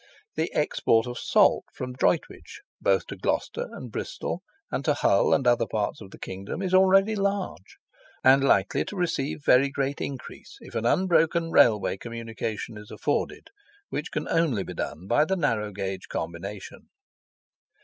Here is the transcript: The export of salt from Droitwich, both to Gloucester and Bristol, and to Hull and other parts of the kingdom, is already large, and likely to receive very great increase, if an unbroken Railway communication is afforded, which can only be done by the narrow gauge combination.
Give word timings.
The 0.35 0.51
export 0.55 1.05
of 1.05 1.19
salt 1.19 1.65
from 1.75 1.93
Droitwich, 1.93 2.61
both 2.81 3.05
to 3.05 3.15
Gloucester 3.15 3.69
and 3.71 3.91
Bristol, 3.91 4.41
and 4.71 4.83
to 4.83 4.95
Hull 4.95 5.31
and 5.31 5.45
other 5.45 5.67
parts 5.67 6.01
of 6.01 6.09
the 6.09 6.17
kingdom, 6.17 6.63
is 6.63 6.73
already 6.73 7.15
large, 7.15 7.77
and 8.23 8.43
likely 8.43 8.83
to 8.85 8.95
receive 8.95 9.45
very 9.45 9.69
great 9.69 10.01
increase, 10.01 10.57
if 10.61 10.73
an 10.73 10.87
unbroken 10.87 11.51
Railway 11.51 11.97
communication 11.97 12.77
is 12.77 12.89
afforded, 12.89 13.49
which 13.89 14.09
can 14.11 14.27
only 14.27 14.63
be 14.63 14.73
done 14.73 15.05
by 15.05 15.23
the 15.23 15.35
narrow 15.35 15.71
gauge 15.71 16.07
combination. 16.07 16.89